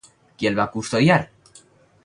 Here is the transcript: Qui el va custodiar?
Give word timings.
Qui 0.39 0.49
el 0.51 0.57
va 0.59 0.65
custodiar? 0.77 1.19